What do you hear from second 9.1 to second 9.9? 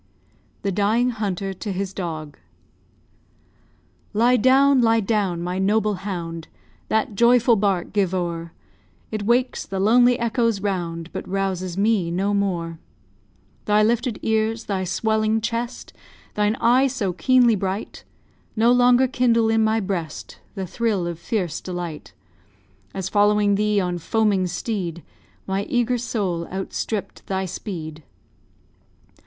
It wakes the